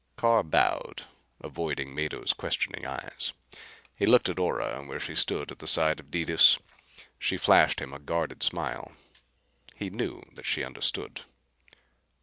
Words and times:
Carr 0.15 0.41
bowed, 0.41 1.03
avoiding 1.41 1.93
Mado's 1.93 2.33
questioning 2.33 2.87
eyes. 2.87 3.33
He 3.99 4.07
looked 4.07 4.29
at 4.29 4.39
Ora 4.39 4.83
where 4.83 4.99
she 4.99 5.13
stood 5.13 5.51
at 5.51 5.59
the 5.59 5.67
side 5.67 5.99
of 5.99 6.09
Detis. 6.09 6.57
She 7.19 7.37
flashed 7.37 7.79
him 7.79 7.93
a 7.93 7.99
guarded 7.99 8.41
smile. 8.41 8.93
He 9.75 9.91
knew 9.91 10.23
that 10.33 10.47
she 10.47 10.63
understood. 10.63 11.21